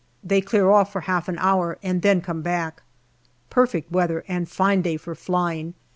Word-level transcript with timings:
They 0.23 0.41
clear 0.41 0.71
off 0.71 0.91
for 0.91 1.01
half 1.01 1.27
an 1.27 1.37
hour 1.37 1.77
and 1.83 2.01
then 2.01 2.21
come 2.21 2.41
back. 2.41 2.81
Perfect 3.51 3.91
weather, 3.91 4.25
and 4.27 4.49
fine 4.49 4.81
day 4.81 4.97
for 4.97 5.13
flying. 5.13 5.75